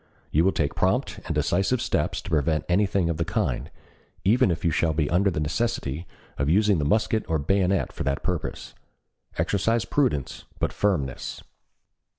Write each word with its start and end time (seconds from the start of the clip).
You 0.31 0.43
will 0.43 0.51
take 0.51 0.73
prompt 0.73 1.19
and 1.27 1.35
decisive 1.35 1.79
steps 1.79 2.23
to 2.23 2.31
prevent 2.31 2.65
anything 2.67 3.07
of 3.07 3.17
the 3.17 3.23
kind, 3.23 3.69
even 4.23 4.49
if 4.49 4.65
you 4.65 4.71
shall 4.71 4.93
be 4.93 5.07
under 5.11 5.29
the 5.29 5.39
necessity 5.39 6.07
of 6.39 6.49
using 6.49 6.79
the 6.79 6.85
musket 6.85 7.23
or 7.29 7.37
bayonet 7.37 7.93
for 7.93 8.03
the 8.03 8.15
purpose. 8.15 8.73
Exercise 9.37 9.85
prudence 9.85 10.45
but 10.57 10.73
firmness." 10.73 11.43